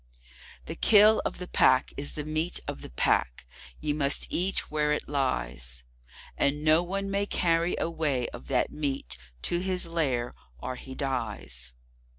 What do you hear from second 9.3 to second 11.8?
to his lair, or he dies.